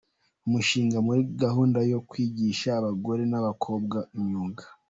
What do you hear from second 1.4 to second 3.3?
gahunda yo kwigisha abagore